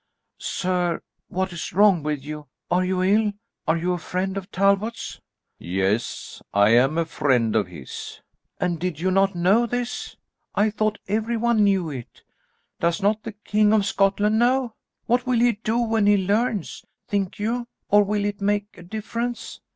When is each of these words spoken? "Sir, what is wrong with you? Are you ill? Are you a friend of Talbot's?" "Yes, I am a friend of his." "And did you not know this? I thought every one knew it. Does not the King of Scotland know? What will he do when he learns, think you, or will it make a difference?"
"Sir, 0.39 1.03
what 1.27 1.53
is 1.53 1.73
wrong 1.73 2.01
with 2.01 2.23
you? 2.25 2.47
Are 2.71 2.83
you 2.83 3.03
ill? 3.03 3.33
Are 3.67 3.77
you 3.77 3.93
a 3.93 3.99
friend 3.99 4.35
of 4.35 4.49
Talbot's?" 4.49 5.19
"Yes, 5.59 6.41
I 6.55 6.69
am 6.69 6.97
a 6.97 7.05
friend 7.05 7.55
of 7.55 7.67
his." 7.67 8.19
"And 8.59 8.79
did 8.79 8.99
you 8.99 9.11
not 9.11 9.35
know 9.35 9.67
this? 9.67 10.17
I 10.55 10.71
thought 10.71 10.97
every 11.07 11.37
one 11.37 11.63
knew 11.63 11.91
it. 11.91 12.23
Does 12.79 13.03
not 13.03 13.21
the 13.21 13.33
King 13.33 13.73
of 13.73 13.85
Scotland 13.85 14.39
know? 14.39 14.73
What 15.05 15.27
will 15.27 15.39
he 15.39 15.51
do 15.51 15.77
when 15.77 16.07
he 16.07 16.17
learns, 16.17 16.83
think 17.07 17.37
you, 17.37 17.67
or 17.87 18.01
will 18.03 18.25
it 18.25 18.41
make 18.41 18.75
a 18.79 18.81
difference?" 18.81 19.61